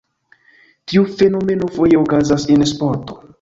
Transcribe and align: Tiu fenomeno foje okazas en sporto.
Tiu 0.91 1.03
fenomeno 1.19 1.69
foje 1.75 2.01
okazas 2.05 2.47
en 2.57 2.67
sporto. 2.73 3.21